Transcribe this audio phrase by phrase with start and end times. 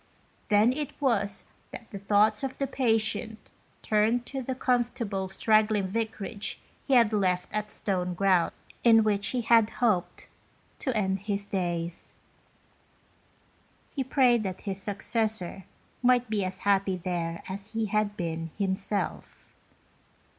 [0.47, 3.51] Then it was that the thoughts of the patient
[3.83, 8.49] turned to the comfortable straggling vicarage he had left at Stoneground,
[8.83, 10.27] in which he had hoped
[10.79, 12.15] to end his days.
[13.93, 15.65] He prayed that his suc cessor
[16.01, 19.53] might be as happy there as he had been himself.